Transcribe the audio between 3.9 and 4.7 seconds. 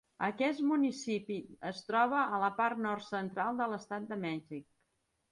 de Mèxic.